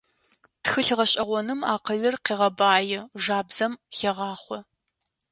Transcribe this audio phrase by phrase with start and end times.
[0.63, 4.59] Тхылъ гъэшӏэгъоным акъылыр къегъэбаи, жабзэм хегъахъо.